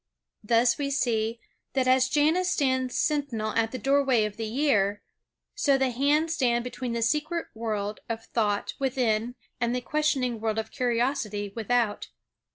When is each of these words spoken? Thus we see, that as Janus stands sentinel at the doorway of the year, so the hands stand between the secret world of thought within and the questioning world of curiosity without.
Thus 0.43 0.79
we 0.79 0.89
see, 0.89 1.39
that 1.73 1.87
as 1.87 2.09
Janus 2.09 2.49
stands 2.49 2.97
sentinel 2.97 3.51
at 3.51 3.71
the 3.71 3.77
doorway 3.77 4.25
of 4.25 4.35
the 4.35 4.47
year, 4.47 5.03
so 5.53 5.77
the 5.77 5.91
hands 5.91 6.33
stand 6.33 6.63
between 6.63 6.93
the 6.93 7.03
secret 7.03 7.45
world 7.53 7.99
of 8.09 8.25
thought 8.25 8.73
within 8.79 9.35
and 9.59 9.75
the 9.75 9.81
questioning 9.81 10.39
world 10.41 10.57
of 10.57 10.71
curiosity 10.71 11.53
without. 11.55 12.07